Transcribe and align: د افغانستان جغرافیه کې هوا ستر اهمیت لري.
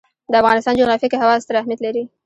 د 0.31 0.33
افغانستان 0.41 0.73
جغرافیه 0.79 1.09
کې 1.11 1.17
هوا 1.23 1.35
ستر 1.43 1.55
اهمیت 1.59 1.79
لري. 1.83 2.03